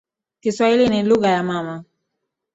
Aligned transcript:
Kiswahili 0.39 0.89
ni 0.89 1.03
lugha 1.13 1.29
ya 1.29 1.43
mama 1.43 1.83